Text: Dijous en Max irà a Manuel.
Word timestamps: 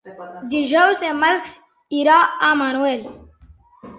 Dijous 0.53 1.01
en 1.09 1.19
Max 1.23 1.51
irà 1.99 2.17
a 2.47 2.49
Manuel. 2.63 3.07